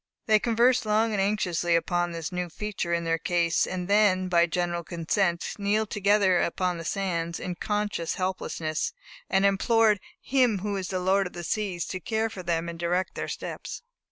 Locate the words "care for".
11.99-12.41